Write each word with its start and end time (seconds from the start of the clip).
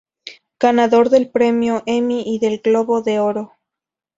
Ganador 0.59 1.11
del 1.11 1.29
premio 1.29 1.83
Emmy 1.85 2.23
y 2.25 2.39
del 2.39 2.57
Globo 2.57 3.03
de 3.03 3.19
Oro. 3.19 3.53